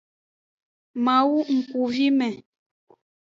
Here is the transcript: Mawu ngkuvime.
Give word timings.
Mawu 1.03 1.37
ngkuvime. 1.55 2.29